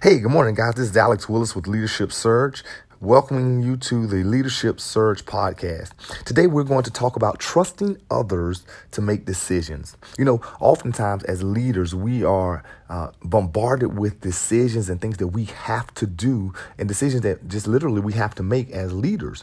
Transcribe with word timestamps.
Hey, 0.00 0.20
good 0.20 0.30
morning, 0.30 0.54
guys. 0.54 0.74
This 0.74 0.90
is 0.90 0.96
Alex 0.96 1.28
Willis 1.28 1.56
with 1.56 1.66
Leadership 1.66 2.12
Surge, 2.12 2.62
welcoming 3.00 3.64
you 3.64 3.76
to 3.78 4.06
the 4.06 4.22
Leadership 4.22 4.78
Surge 4.78 5.24
podcast. 5.24 5.90
Today, 6.24 6.46
we're 6.46 6.62
going 6.62 6.84
to 6.84 6.90
talk 6.92 7.16
about 7.16 7.40
trusting 7.40 7.98
others 8.08 8.64
to 8.92 9.02
make 9.02 9.24
decisions. 9.24 9.96
You 10.16 10.24
know, 10.24 10.40
oftentimes 10.60 11.24
as 11.24 11.42
leaders, 11.42 11.96
we 11.96 12.22
are 12.22 12.62
uh, 12.88 13.10
bombarded 13.24 13.98
with 13.98 14.20
decisions 14.20 14.88
and 14.88 15.00
things 15.00 15.16
that 15.16 15.26
we 15.28 15.46
have 15.46 15.92
to 15.94 16.06
do, 16.06 16.52
and 16.78 16.86
decisions 16.86 17.22
that 17.22 17.48
just 17.48 17.66
literally 17.66 18.00
we 18.00 18.12
have 18.12 18.36
to 18.36 18.44
make 18.44 18.70
as 18.70 18.92
leaders. 18.92 19.42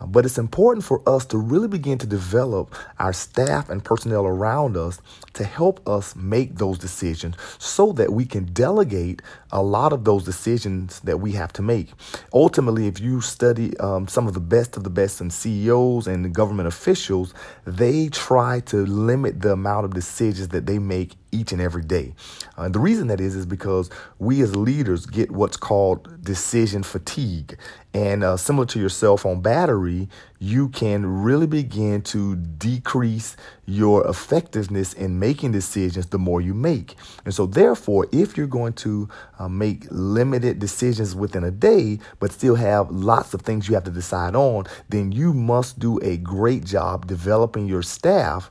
But 0.00 0.24
it's 0.24 0.38
important 0.38 0.84
for 0.84 1.02
us 1.08 1.24
to 1.26 1.38
really 1.38 1.68
begin 1.68 1.98
to 1.98 2.06
develop 2.06 2.74
our 2.98 3.12
staff 3.12 3.68
and 3.70 3.84
personnel 3.84 4.26
around 4.26 4.76
us 4.76 5.00
to 5.34 5.44
help 5.44 5.86
us 5.88 6.14
make 6.16 6.56
those 6.56 6.78
decisions 6.78 7.36
so 7.58 7.92
that 7.92 8.12
we 8.12 8.24
can 8.24 8.44
delegate 8.52 9.22
a 9.50 9.62
lot 9.62 9.92
of 9.92 10.04
those 10.04 10.24
decisions 10.24 11.00
that 11.00 11.18
we 11.18 11.32
have 11.32 11.52
to 11.54 11.62
make. 11.62 11.90
Ultimately, 12.32 12.86
if 12.86 13.00
you 13.00 13.20
study 13.20 13.76
um, 13.78 14.08
some 14.08 14.26
of 14.26 14.34
the 14.34 14.40
best 14.40 14.76
of 14.76 14.84
the 14.84 14.90
best 14.90 15.20
in 15.20 15.30
CEOs 15.30 16.06
and 16.06 16.34
government 16.34 16.68
officials, 16.68 17.34
they 17.64 18.08
try 18.08 18.60
to 18.60 18.84
limit 18.86 19.40
the 19.40 19.52
amount 19.52 19.84
of 19.84 19.94
decisions 19.94 20.48
that 20.48 20.66
they 20.66 20.78
make 20.78 21.16
each 21.34 21.52
and 21.52 21.60
every 21.60 21.82
day. 21.82 22.14
Uh, 22.56 22.68
the 22.68 22.78
reason 22.78 23.08
that 23.08 23.20
is 23.20 23.34
is 23.34 23.46
because 23.46 23.90
we 24.18 24.40
as 24.40 24.54
leaders 24.54 25.06
get 25.06 25.30
what's 25.30 25.56
called 25.56 26.22
decision 26.22 26.82
fatigue. 26.82 27.58
And 27.92 28.24
uh, 28.24 28.36
similar 28.36 28.66
to 28.66 28.80
your 28.80 28.88
cell 28.88 29.16
phone 29.16 29.40
battery, 29.40 30.08
you 30.40 30.68
can 30.68 31.06
really 31.22 31.46
begin 31.46 32.02
to 32.02 32.34
decrease 32.34 33.36
your 33.66 34.06
effectiveness 34.08 34.92
in 34.92 35.20
making 35.20 35.52
decisions 35.52 36.06
the 36.06 36.18
more 36.18 36.40
you 36.40 36.54
make. 36.54 36.96
And 37.24 37.32
so, 37.32 37.46
therefore, 37.46 38.08
if 38.10 38.36
you're 38.36 38.48
going 38.48 38.72
to 38.74 39.08
uh, 39.38 39.48
make 39.48 39.86
limited 39.90 40.58
decisions 40.58 41.14
within 41.14 41.44
a 41.44 41.52
day, 41.52 42.00
but 42.18 42.32
still 42.32 42.56
have 42.56 42.90
lots 42.90 43.32
of 43.32 43.42
things 43.42 43.68
you 43.68 43.74
have 43.74 43.84
to 43.84 43.92
decide 43.92 44.34
on, 44.34 44.64
then 44.88 45.12
you 45.12 45.32
must 45.32 45.78
do 45.78 46.00
a 46.02 46.16
great 46.16 46.64
job 46.64 47.06
developing 47.06 47.66
your 47.66 47.82
staff 47.82 48.50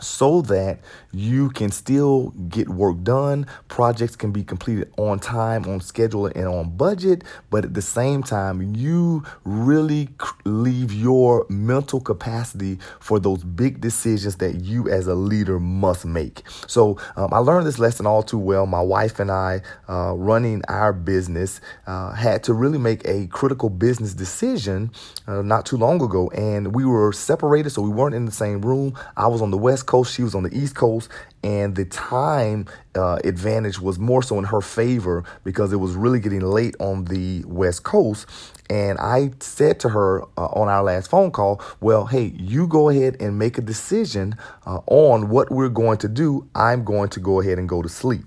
so 0.00 0.42
that 0.42 0.78
you 1.12 1.50
can 1.50 1.70
still 1.70 2.30
get 2.48 2.68
work 2.68 3.02
done. 3.02 3.46
Projects 3.68 4.16
can 4.16 4.32
be 4.32 4.44
completed 4.44 4.92
on 4.98 5.18
time, 5.18 5.64
on 5.64 5.80
schedule, 5.80 6.26
and 6.26 6.46
on 6.46 6.76
budget. 6.76 7.24
But 7.50 7.64
at 7.64 7.74
the 7.74 7.82
same 7.82 8.22
time, 8.22 8.74
you 8.74 9.24
really 9.44 10.08
leave 10.44 10.92
your 10.92 11.46
mental 11.48 12.00
capacity 12.00 12.78
for 13.00 13.18
those 13.18 13.42
big 13.44 13.80
decisions 13.80 14.36
that 14.36 14.60
you 14.60 14.88
as 14.88 15.06
a 15.06 15.14
leader 15.14 15.58
must 15.58 16.04
make. 16.04 16.42
So 16.66 16.98
um, 17.16 17.32
I 17.32 17.38
learned 17.38 17.66
this 17.66 17.78
lesson 17.78 18.06
all 18.06 18.22
too 18.22 18.38
well. 18.38 18.66
My 18.66 18.82
wife 18.82 19.18
and 19.18 19.30
I, 19.30 19.62
uh, 19.88 20.12
running 20.14 20.62
our 20.68 20.92
business, 20.92 21.60
uh, 21.86 22.12
had 22.12 22.42
to 22.44 22.54
really 22.54 22.78
make 22.78 23.06
a 23.06 23.26
critical 23.28 23.70
business 23.70 24.14
decision 24.14 24.90
uh, 25.26 25.42
not 25.42 25.64
too 25.66 25.76
long 25.76 26.02
ago. 26.02 26.28
And 26.30 26.74
we 26.74 26.84
were 26.84 27.12
separated, 27.12 27.70
so 27.70 27.82
we 27.82 27.90
weren't 27.90 28.14
in 28.14 28.26
the 28.26 28.32
same 28.32 28.60
room. 28.60 28.94
I 29.16 29.28
was 29.28 29.40
on 29.40 29.50
the 29.50 29.58
West 29.58 29.85
Coast, 29.86 30.14
she 30.14 30.22
was 30.22 30.34
on 30.34 30.42
the 30.42 30.56
East 30.56 30.74
Coast, 30.74 31.08
and 31.42 31.76
the 31.76 31.84
time 31.84 32.66
uh, 32.94 33.18
advantage 33.24 33.80
was 33.80 33.98
more 33.98 34.22
so 34.22 34.38
in 34.38 34.44
her 34.44 34.60
favor 34.60 35.24
because 35.44 35.72
it 35.72 35.76
was 35.76 35.94
really 35.94 36.20
getting 36.20 36.40
late 36.40 36.74
on 36.80 37.04
the 37.04 37.44
West 37.46 37.84
Coast. 37.84 38.26
And 38.68 38.98
I 38.98 39.30
said 39.40 39.78
to 39.80 39.90
her 39.90 40.22
uh, 40.36 40.46
on 40.46 40.68
our 40.68 40.82
last 40.82 41.08
phone 41.08 41.30
call, 41.30 41.62
Well, 41.80 42.06
hey, 42.06 42.32
you 42.36 42.66
go 42.66 42.88
ahead 42.88 43.16
and 43.20 43.38
make 43.38 43.58
a 43.58 43.62
decision 43.62 44.34
uh, 44.66 44.80
on 44.86 45.28
what 45.28 45.50
we're 45.52 45.68
going 45.68 45.98
to 45.98 46.08
do. 46.08 46.48
I'm 46.54 46.84
going 46.84 47.10
to 47.10 47.20
go 47.20 47.40
ahead 47.40 47.58
and 47.58 47.68
go 47.68 47.80
to 47.82 47.88
sleep. 47.88 48.24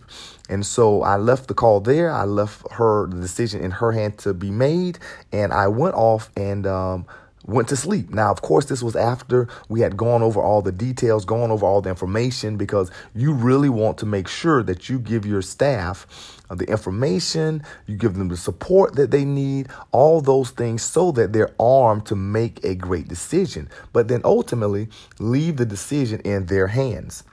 And 0.50 0.66
so 0.66 1.04
I 1.04 1.18
left 1.18 1.48
the 1.48 1.54
call 1.54 1.82
there. 1.82 2.12
I 2.12 2.24
left 2.24 2.72
her 2.72 3.08
the 3.08 3.20
decision 3.20 3.62
in 3.62 3.72
her 3.72 3.92
hand 3.92 4.18
to 4.20 4.34
be 4.34 4.50
made. 4.50 4.98
And 5.32 5.54
I 5.54 5.68
went 5.68 5.96
off 5.96 6.32
and, 6.38 6.66
um, 6.66 7.06
went 7.46 7.68
to 7.70 7.76
sleep. 7.76 8.10
Now, 8.10 8.32
of 8.32 8.42
course, 8.42 8.66
this 8.66 8.84
was 8.84 8.96
after 8.96 9.48
we 9.70 9.82
had 9.82 9.98
gone 9.98 10.22
over 10.22 10.42
all 10.42 10.62
the 10.62 10.72
details, 10.72 11.26
gone 11.26 11.52
over 11.52 11.66
all 11.66 11.82
the 11.82 11.90
information, 11.90 12.58
because 12.58 12.92
you 13.16 13.34
really 13.34 13.70
want 13.70 13.98
to 14.00 14.06
make 14.06 14.28
sure 14.28 14.62
that 14.64 14.90
you 14.90 15.00
give 15.00 15.26
your 15.26 15.42
staff 15.42 16.06
the 16.50 16.66
information, 16.66 17.64
you 17.86 17.96
give 17.96 18.16
them 18.16 18.28
the 18.28 18.38
support 18.38 18.96
that 18.96 19.12
they 19.12 19.24
need, 19.24 19.68
all 19.92 20.20
those 20.20 20.50
things 20.50 20.82
so 20.82 21.12
that 21.12 21.32
they're 21.32 21.54
armed 21.60 22.06
to 22.08 22.16
make 22.16 22.64
a 22.64 22.76
great 22.76 23.08
decision. 23.08 23.70
But 23.94 24.08
then 24.08 24.22
ultimately, 24.24 24.90
leave 25.20 25.58
the 25.58 25.66
decision 25.66 26.20
in 26.22 26.48
their 26.48 26.68
hands. 26.68 27.24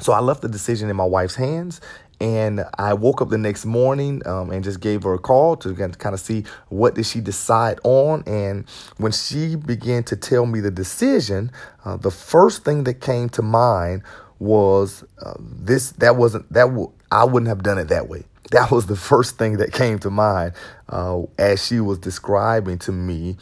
So 0.00 0.12
I 0.12 0.20
left 0.20 0.42
the 0.42 0.48
decision 0.48 0.88
in 0.88 0.96
my 0.96 1.04
wife's 1.04 1.34
hands, 1.34 1.80
and 2.22 2.64
I 2.78 2.94
woke 2.94 3.20
up 3.20 3.30
the 3.30 3.38
next 3.38 3.66
morning 3.66 4.22
um, 4.26 4.52
and 4.52 4.62
just 4.62 4.78
gave 4.78 5.02
her 5.02 5.12
a 5.12 5.18
call 5.18 5.56
to 5.56 5.74
kind 5.74 6.14
of 6.14 6.20
see 6.20 6.44
what 6.68 6.94
did 6.94 7.04
she 7.04 7.20
decide 7.20 7.80
on. 7.82 8.22
And 8.28 8.64
when 8.98 9.10
she 9.10 9.56
began 9.56 10.04
to 10.04 10.16
tell 10.16 10.46
me 10.46 10.60
the 10.60 10.70
decision, 10.70 11.50
uh, 11.84 11.96
the 11.96 12.12
first 12.12 12.64
thing 12.64 12.84
that 12.84 13.00
came 13.00 13.28
to 13.30 13.42
mind 13.42 14.04
was 14.38 15.04
uh, 15.20 15.34
this. 15.40 15.90
That 15.92 16.14
wasn't 16.14 16.50
that. 16.52 16.66
W- 16.66 16.92
I 17.10 17.24
wouldn't 17.24 17.48
have 17.48 17.64
done 17.64 17.78
it 17.78 17.88
that 17.88 18.08
way. 18.08 18.24
That 18.52 18.70
was 18.70 18.84
the 18.84 18.96
first 18.96 19.38
thing 19.38 19.56
that 19.58 19.72
came 19.72 19.98
to 20.00 20.10
mind 20.10 20.52
uh, 20.90 21.22
as 21.38 21.66
she 21.66 21.80
was 21.80 21.98
describing 21.98 22.78
to 22.80 22.92
me 22.92 23.38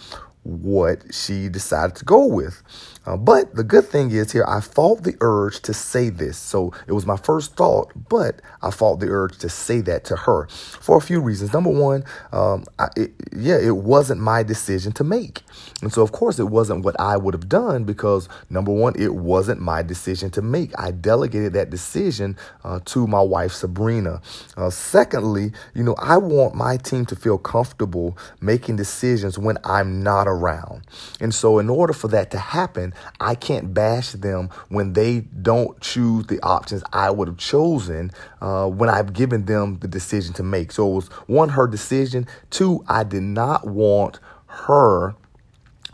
what 0.51 1.15
she 1.15 1.49
decided 1.49 1.97
to 1.97 2.05
go 2.05 2.27
with. 2.27 2.63
Uh, 3.07 3.17
but 3.17 3.55
the 3.55 3.65
good 3.65 3.87
thing 3.87 4.11
is 4.11 4.31
here, 4.33 4.45
I 4.47 4.61
fought 4.61 5.05
the 5.05 5.17
urge 5.21 5.61
to 5.63 5.73
say 5.73 6.11
this. 6.11 6.37
So 6.37 6.73
it 6.87 6.93
was 6.93 7.07
my 7.07 7.17
first 7.17 7.57
thought, 7.57 7.91
but 8.09 8.41
I 8.63 8.71
fought 8.71 9.01
the 9.01 9.09
urge 9.09 9.39
to 9.39 9.49
say 9.49 9.81
that 9.83 10.05
to 10.05 10.17
her 10.17 10.49
for 10.49 10.99
a 10.99 11.01
few 11.01 11.21
reasons. 11.21 11.53
Number 11.53 11.71
one, 11.71 12.05
um, 12.33 12.65
I, 12.79 12.89
it, 12.97 13.13
yeah, 13.35 13.59
it 13.59 13.77
wasn't 13.77 14.21
my 14.21 14.43
decision 14.43 14.93
to 14.93 15.05
make. 15.05 15.43
And 15.83 15.93
so, 15.93 16.03
of 16.03 16.13
course, 16.13 16.39
it 16.39 16.49
wasn't 16.49 16.85
what 16.85 16.99
I 17.01 17.17
would 17.17 17.33
have 17.33 17.49
done 17.49 17.85
because, 17.85 18.29
number 18.51 18.73
one, 18.73 18.95
it 19.01 19.15
wasn't 19.15 19.61
my 19.61 19.83
decision 19.83 20.31
to 20.33 20.43
make. 20.43 20.79
I 20.79 20.91
delegated 20.91 21.55
that 21.55 21.71
decision 21.71 22.37
uh, 22.65 22.81
to 22.87 23.07
my 23.07 23.23
wife, 23.23 23.53
Sabrina. 23.53 24.21
Uh, 24.57 24.69
secondly, 24.69 25.53
you 25.75 25.83
know, 25.83 25.95
I 25.99 26.19
want 26.19 26.55
my 26.55 26.77
team 26.77 27.07
to 27.07 27.17
feel 27.17 27.39
comfortable 27.39 28.17
making 28.41 28.77
decisions 28.77 29.39
when 29.39 29.57
I'm 29.65 30.03
not 30.03 30.29
around. 30.29 30.40
And 31.21 31.35
so, 31.35 31.59
in 31.59 31.69
order 31.69 31.93
for 31.93 32.09
that 32.09 32.31
to 32.33 32.39
happen, 32.39 32.95
I 33.21 33.35
can't 33.35 33.73
bash 33.75 34.13
them 34.13 34.51
when 34.69 34.95
they 34.95 35.21
don't 35.21 35.81
choose 35.81 36.27
the 36.27 36.41
options 36.43 36.83
I 36.93 37.11
would 37.11 37.29
have 37.29 37.39
chosen 37.39 38.11
uh, 38.41 38.67
when 38.67 38.89
I've 38.89 39.13
given 39.13 39.45
them 39.45 39.79
the 39.79 39.89
decision 39.89 40.35
to 40.35 40.43
make. 40.43 40.73
So, 40.73 40.91
it 40.91 40.95
was 40.95 41.09
one, 41.27 41.51
her 41.51 41.67
decision. 41.67 42.27
Two, 42.51 42.85
I 42.89 43.05
did 43.05 43.23
not 43.23 43.67
want 43.67 44.19
her 44.47 45.15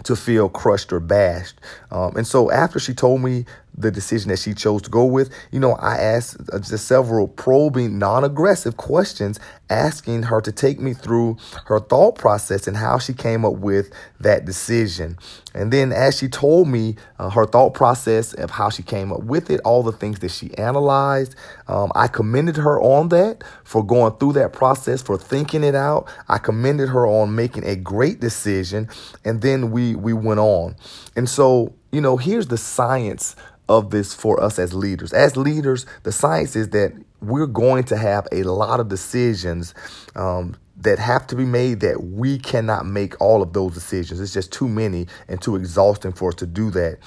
to 0.05 0.17
feel 0.17 0.49
crushed 0.49 0.93
or 0.93 1.01
bashed. 1.01 1.61
Um, 1.91 2.17
and 2.17 2.27
so 2.27 2.51
after 2.51 2.79
she 2.79 2.95
told 2.95 3.23
me 3.23 3.47
the 3.77 3.91
decision 3.91 4.31
that 4.31 4.39
she 4.39 4.55
chose 4.55 4.83
to 4.83 4.91
go 4.91 5.05
with, 5.05 5.31
you 5.51 5.61
know, 5.61 5.73
I 5.73 5.97
asked 5.97 6.37
uh, 6.53 6.59
just 6.59 6.87
several 6.87 7.29
probing, 7.29 7.99
non 7.99 8.25
aggressive 8.25 8.77
questions, 8.77 9.39
asking 9.69 10.25
her 10.25 10.41
to 10.41 10.53
take 10.53 10.81
me 10.81 10.95
through 10.95 11.37
her 11.67 11.81
thought 11.81 12.17
process 12.17 12.67
and 12.67 12.77
how 12.77 12.99
she 12.99 13.13
came 13.13 13.45
up 13.45 13.55
with 13.55 13.91
that 14.21 14.45
decision. 14.45 15.19
And 15.55 15.73
then, 15.73 15.93
as 15.93 16.19
she 16.19 16.29
told 16.29 16.69
me 16.69 16.97
uh, 17.19 17.31
her 17.31 17.47
thought 17.47 17.75
process 17.75 18.33
of 18.35 18.51
how 18.51 18.71
she 18.71 18.83
came 18.83 19.13
up 19.13 19.23
with 19.25 19.51
it, 19.51 19.61
all 19.65 19.83
the 19.83 19.93
things 19.93 20.21
that 20.21 20.31
she 20.31 20.55
analyzed, 20.55 21.35
um, 21.69 21.91
I 21.95 22.09
commended 22.09 22.57
her 22.57 22.81
on 22.81 23.09
that 23.09 23.43
for 23.65 23.85
going 23.85 24.13
through 24.17 24.35
that 24.35 24.53
process, 24.53 25.03
for 25.03 25.19
thinking 25.19 25.65
it 25.65 25.75
out. 25.75 26.09
I 26.29 26.39
commended 26.39 26.89
her 26.91 27.07
on 27.07 27.35
making 27.35 27.65
a 27.65 27.77
great 27.77 28.21
decision. 28.21 28.89
And 29.25 29.41
then 29.41 29.71
we, 29.71 29.95
we 29.95 30.13
went 30.13 30.41
on. 30.41 30.77
And 31.17 31.29
so, 31.29 31.75
you 31.91 32.01
know, 32.01 32.17
here's 32.17 32.49
the 32.49 32.59
science 32.59 33.35
of 33.69 33.91
this 33.91 34.15
for 34.15 34.43
us 34.43 34.59
as 34.59 34.73
leaders. 34.75 35.13
As 35.13 35.37
leaders, 35.37 35.87
the 36.03 36.13
science 36.13 36.57
is 36.57 36.71
that 36.71 36.93
we're 37.21 37.47
going 37.47 37.85
to 37.85 37.97
have 37.97 38.29
a 38.33 38.43
lot 38.45 38.81
of 38.81 38.89
decisions 38.89 39.75
um, 40.15 40.57
that 40.79 40.99
have 40.99 41.27
to 41.29 41.37
be 41.37 41.45
made 41.45 41.81
that 41.81 42.03
we 42.03 42.39
cannot 42.39 42.87
make 42.87 43.21
all 43.21 43.43
of 43.43 43.53
those 43.53 43.75
decisions. 43.75 44.21
It's 44.21 44.35
just 44.35 44.53
too 44.53 44.69
many 44.69 45.07
and 45.29 45.41
too 45.41 45.57
exhausting 45.57 46.13
for 46.13 46.29
us 46.29 46.35
to 46.37 46.47
do 46.47 46.71
that. 46.73 46.99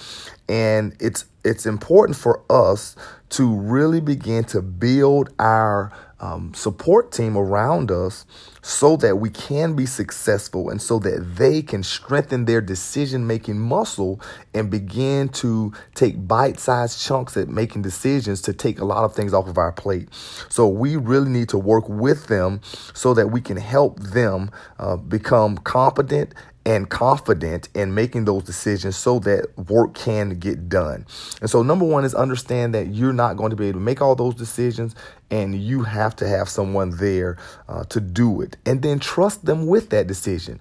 And 0.48 0.96
it's 1.00 1.26
it's 1.46 1.66
important 1.66 2.18
for 2.18 2.44
us 2.50 2.96
to 3.30 3.56
really 3.56 4.02
begin 4.02 4.44
to 4.46 4.62
build 4.62 5.30
our 5.40 5.92
um, 6.20 6.54
support 6.54 7.12
team 7.12 7.38
around 7.38 7.92
us 7.92 8.26
so 8.62 8.98
that 8.98 9.18
we 9.18 9.30
can 9.30 9.76
be 9.76 9.86
successful 9.86 10.70
and 10.70 10.82
so 10.82 11.00
that 11.00 11.36
they 11.38 11.62
can 11.62 11.82
strengthen 11.82 12.46
their 12.46 12.62
decision 12.62 13.26
making 13.26 13.58
muscle 13.58 14.20
and 14.54 14.70
begin 14.70 15.30
to 15.30 15.74
take 15.96 16.28
bite 16.28 16.60
sized 16.60 17.02
chunks 17.02 17.38
at 17.38 17.48
making 17.48 17.82
decisions 17.82 18.42
to 18.42 18.54
take 18.54 18.80
a 18.80 18.86
lot 18.86 19.04
of 19.04 19.16
things 19.16 19.34
off 19.34 19.48
of 19.48 19.58
our 19.58 19.72
plate. 19.72 20.10
So 20.50 20.68
we 20.68 20.98
really 20.98 21.30
need 21.30 21.50
to 21.50 21.58
work 21.58 21.88
with 21.88 22.28
them 22.28 22.62
so 22.94 23.14
that 23.14 23.28
we 23.28 23.42
can 23.42 23.58
help 23.58 24.00
them 24.00 24.52
uh, 24.78 24.98
become 24.98 25.58
competent 25.58 26.34
and 26.66 26.90
confident 26.90 27.70
in 27.74 27.94
making 27.94 28.26
those 28.26 28.44
decisions 28.44 28.96
so 28.96 29.20
that 29.20 29.48
work 29.70 29.94
can 29.94 30.38
get 30.40 30.70
done. 30.70 31.06
And 31.42 31.50
so, 31.50 31.64
number 31.64 31.86
one 31.86 32.06
is 32.06 32.14
understand 32.14 32.74
that 32.76 32.88
you're 32.88 33.14
not 33.14 33.38
going 33.38 33.50
to 33.50 33.56
be 33.56 33.68
able 33.68 33.80
to 33.80 33.84
make 33.84 34.02
all 34.02 34.16
those 34.16 34.36
decisions 34.36 34.96
and 35.32 35.56
you 35.56 35.84
have 35.84 36.16
to 36.18 36.28
have 36.28 36.50
someone 36.50 36.98
there 36.98 37.38
uh, 37.68 37.84
to 37.86 38.00
do 38.02 38.42
it. 38.42 38.58
And 38.66 38.82
then 38.82 39.00
trust 39.00 39.46
them 39.46 39.68
with 39.68 39.90
that 39.90 40.08
decision. 40.08 40.60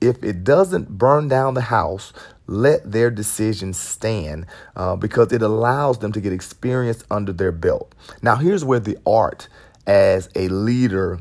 If 0.00 0.22
it 0.22 0.44
doesn't 0.44 0.90
burn 0.98 1.28
down 1.28 1.54
the 1.54 1.62
house, 1.62 2.12
let 2.46 2.90
their 2.90 3.10
decision 3.10 3.72
stand 3.72 4.46
uh, 4.76 4.96
because 4.96 5.32
it 5.32 5.42
allows 5.42 5.98
them 5.98 6.12
to 6.12 6.20
get 6.20 6.32
experience 6.32 7.02
under 7.10 7.32
their 7.32 7.52
belt. 7.52 7.94
Now, 8.22 8.36
here's 8.36 8.64
where 8.64 8.80
the 8.80 8.98
art 9.06 9.48
as 9.86 10.28
a 10.34 10.48
leader 10.48 11.20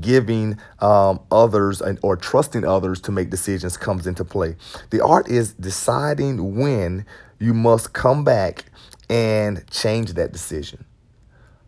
giving 0.00 0.58
um, 0.80 1.20
others 1.30 1.82
or 2.02 2.16
trusting 2.16 2.64
others 2.64 3.00
to 3.02 3.12
make 3.12 3.30
decisions 3.30 3.76
comes 3.76 4.06
into 4.06 4.24
play. 4.24 4.56
The 4.90 5.02
art 5.04 5.28
is 5.28 5.54
deciding 5.54 6.56
when 6.56 7.06
you 7.38 7.54
must 7.54 7.92
come 7.92 8.24
back 8.24 8.64
and 9.08 9.68
change 9.70 10.14
that 10.14 10.32
decision. 10.32 10.84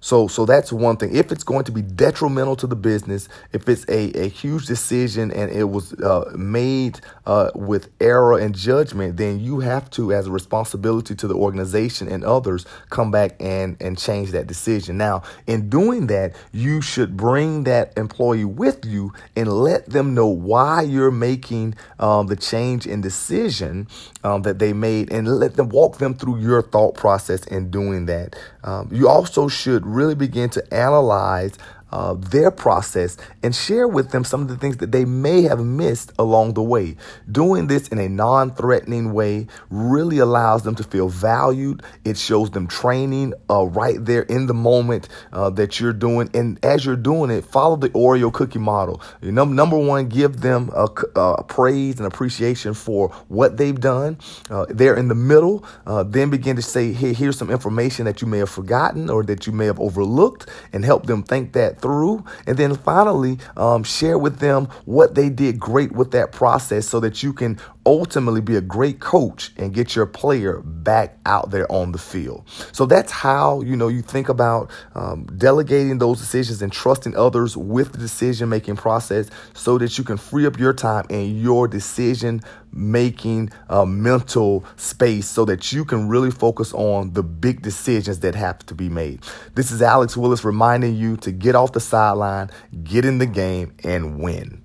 So, 0.04 0.28
so 0.28 0.44
that's 0.44 0.70
one 0.70 0.98
thing. 0.98 1.16
If 1.16 1.32
it's 1.32 1.44
going 1.44 1.64
to 1.64 1.72
be 1.72 1.80
detrimental 1.80 2.56
to 2.56 2.66
the 2.66 2.76
business, 2.76 3.26
if 3.54 3.66
it's 3.70 3.88
a, 3.88 4.12
a 4.12 4.28
huge 4.28 4.66
decision 4.66 5.32
and 5.32 5.50
it 5.50 5.64
was 5.64 5.94
uh, 5.94 6.30
made 6.36 7.00
uh, 7.24 7.50
with 7.54 7.88
error 8.02 8.38
and 8.38 8.54
judgment, 8.54 9.16
then 9.16 9.40
you 9.40 9.60
have 9.60 9.88
to, 9.92 10.12
as 10.12 10.26
a 10.26 10.30
responsibility 10.30 11.14
to 11.14 11.26
the 11.26 11.34
organization 11.34 12.06
and 12.08 12.22
others, 12.22 12.66
come 12.90 13.10
back 13.10 13.34
and, 13.40 13.78
and 13.80 13.96
change 13.96 14.32
that 14.32 14.46
decision. 14.46 14.98
Now, 14.98 15.22
in 15.46 15.70
doing 15.70 16.06
that, 16.08 16.36
you 16.52 16.82
should 16.82 17.16
bring 17.16 17.64
that 17.64 17.96
employee 17.96 18.44
with 18.44 18.84
you 18.84 19.10
and 19.34 19.50
let 19.50 19.86
them 19.86 20.12
know 20.12 20.26
why 20.26 20.82
you're 20.82 21.10
making 21.10 21.76
um, 21.98 22.26
the 22.26 22.36
change 22.36 22.86
in 22.86 23.00
decision 23.00 23.88
um, 24.22 24.42
that 24.42 24.58
they 24.58 24.74
made 24.74 25.10
and 25.10 25.26
let 25.26 25.56
them 25.56 25.70
walk 25.70 25.96
them 25.96 26.12
through 26.12 26.40
your 26.40 26.60
thought 26.60 26.94
process 26.94 27.42
in 27.46 27.70
doing 27.70 28.04
that. 28.04 28.36
Um, 28.64 28.90
you 28.92 29.08
also 29.08 29.48
should 29.48 29.93
really 29.94 30.14
begin 30.14 30.50
to 30.50 30.74
analyze 30.74 31.56
uh, 31.94 32.14
their 32.14 32.50
process 32.50 33.16
and 33.44 33.54
share 33.54 33.86
with 33.86 34.10
them 34.10 34.24
some 34.24 34.42
of 34.42 34.48
the 34.48 34.56
things 34.56 34.78
that 34.78 34.90
they 34.90 35.04
may 35.04 35.42
have 35.42 35.64
missed 35.64 36.12
along 36.18 36.54
the 36.54 36.62
way. 36.62 36.96
Doing 37.30 37.68
this 37.68 37.86
in 37.86 38.00
a 38.00 38.08
non 38.08 38.52
threatening 38.52 39.12
way 39.12 39.46
really 39.70 40.18
allows 40.18 40.64
them 40.64 40.74
to 40.74 40.82
feel 40.82 41.08
valued. 41.08 41.84
It 42.04 42.18
shows 42.18 42.50
them 42.50 42.66
training 42.66 43.34
uh, 43.48 43.66
right 43.66 44.04
there 44.04 44.22
in 44.22 44.46
the 44.46 44.54
moment 44.54 45.08
uh, 45.32 45.50
that 45.50 45.78
you're 45.78 45.92
doing. 45.92 46.28
And 46.34 46.62
as 46.64 46.84
you're 46.84 46.96
doing 46.96 47.30
it, 47.30 47.44
follow 47.44 47.76
the 47.76 47.90
Oreo 47.90 48.32
cookie 48.32 48.58
model. 48.58 49.00
Number 49.22 49.78
one, 49.78 50.08
give 50.08 50.40
them 50.40 50.70
a, 50.74 50.88
a 51.14 51.44
praise 51.44 51.98
and 51.98 52.06
appreciation 52.08 52.74
for 52.74 53.10
what 53.28 53.56
they've 53.56 53.78
done. 53.78 54.18
Uh, 54.50 54.66
they're 54.68 54.96
in 54.96 55.06
the 55.06 55.14
middle. 55.14 55.64
Uh, 55.86 56.02
then 56.02 56.28
begin 56.28 56.56
to 56.56 56.62
say, 56.62 56.92
hey, 56.92 57.12
here's 57.12 57.38
some 57.38 57.50
information 57.50 58.04
that 58.06 58.20
you 58.20 58.26
may 58.26 58.38
have 58.38 58.50
forgotten 58.50 59.08
or 59.08 59.22
that 59.22 59.46
you 59.46 59.52
may 59.52 59.66
have 59.66 59.78
overlooked 59.78 60.48
and 60.72 60.84
help 60.84 61.06
them 61.06 61.22
think 61.22 61.52
that 61.52 61.83
through. 61.84 62.24
And 62.46 62.56
then 62.56 62.74
finally, 62.74 63.36
um, 63.58 63.84
share 63.84 64.16
with 64.16 64.38
them 64.38 64.68
what 64.86 65.14
they 65.14 65.28
did 65.28 65.60
great 65.60 65.92
with 65.92 66.12
that 66.12 66.32
process 66.32 66.88
so 66.88 66.98
that 67.00 67.22
you 67.22 67.34
can 67.34 67.60
ultimately 67.86 68.40
be 68.40 68.56
a 68.56 68.60
great 68.60 69.00
coach 69.00 69.52
and 69.56 69.74
get 69.74 69.94
your 69.94 70.06
player 70.06 70.60
back 70.60 71.18
out 71.26 71.50
there 71.50 71.70
on 71.70 71.92
the 71.92 71.98
field. 71.98 72.44
So 72.72 72.86
that's 72.86 73.12
how, 73.12 73.60
you 73.62 73.76
know, 73.76 73.88
you 73.88 74.02
think 74.02 74.28
about 74.28 74.70
um, 74.94 75.24
delegating 75.36 75.98
those 75.98 76.18
decisions 76.18 76.62
and 76.62 76.72
trusting 76.72 77.16
others 77.16 77.56
with 77.56 77.92
the 77.92 77.98
decision 77.98 78.48
making 78.48 78.76
process 78.76 79.28
so 79.52 79.78
that 79.78 79.98
you 79.98 80.04
can 80.04 80.16
free 80.16 80.46
up 80.46 80.58
your 80.58 80.72
time 80.72 81.06
and 81.10 81.40
your 81.40 81.68
decision 81.68 82.42
making 82.72 83.50
uh, 83.68 83.84
mental 83.84 84.64
space 84.76 85.28
so 85.28 85.44
that 85.44 85.72
you 85.72 85.84
can 85.84 86.08
really 86.08 86.30
focus 86.30 86.72
on 86.74 87.12
the 87.12 87.22
big 87.22 87.62
decisions 87.62 88.20
that 88.20 88.34
have 88.34 88.58
to 88.66 88.74
be 88.74 88.88
made. 88.88 89.20
This 89.54 89.70
is 89.70 89.80
Alex 89.80 90.16
Willis 90.16 90.44
reminding 90.44 90.96
you 90.96 91.16
to 91.18 91.30
get 91.30 91.54
off 91.54 91.72
the 91.72 91.80
sideline, 91.80 92.50
get 92.82 93.04
in 93.04 93.18
the 93.18 93.26
game, 93.26 93.74
and 93.84 94.18
win. 94.18 94.63